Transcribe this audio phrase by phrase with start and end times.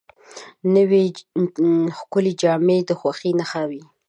[0.75, 1.03] نوې
[1.97, 3.81] ښکلې جامې د خوښۍ نښه وي